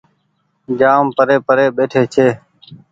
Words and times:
جآم 0.79 1.05
پري 1.15 1.37
پري 1.45 1.65
ٻيٺي 1.75 2.01
ڇي۔ 2.13 2.27